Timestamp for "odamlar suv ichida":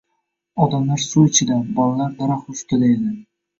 0.65-1.59